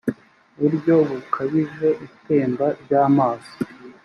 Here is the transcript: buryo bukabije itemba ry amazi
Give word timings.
buryo 0.59 0.95
bukabije 1.09 1.87
itemba 2.07 2.65
ry 2.81 2.91
amazi 3.05 3.53